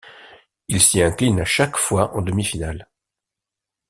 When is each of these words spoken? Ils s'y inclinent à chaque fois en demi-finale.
Ils 0.67 0.81
s'y 0.81 0.99
inclinent 1.03 1.41
à 1.41 1.45
chaque 1.45 1.77
fois 1.77 2.15
en 2.17 2.23
demi-finale. 2.23 2.89